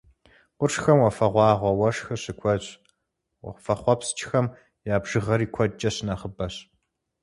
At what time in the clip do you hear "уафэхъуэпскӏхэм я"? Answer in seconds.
3.45-4.95